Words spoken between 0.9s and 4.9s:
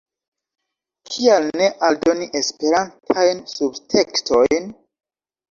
Kial ne aldoni Esperantajn subtekstojn?